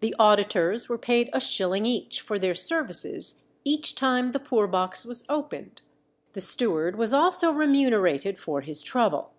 [0.00, 5.04] The auditors were paid a shilling each for their services each time the poor box
[5.06, 5.82] was opened.
[6.32, 9.30] The steward was also remunerated for his trouble.